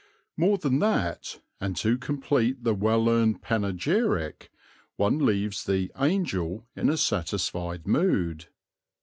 [0.35, 4.49] More than that, and to complete the well earned panegyric,
[4.95, 8.47] one leaves the "Angel" in a satisfied mood.